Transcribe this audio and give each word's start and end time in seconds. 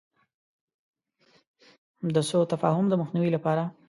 د 2.15 2.17
سو 2.29 2.39
تفاهم 2.53 2.85
د 2.89 2.93
مخنیوي 3.01 3.31
لپاره. 3.33 3.63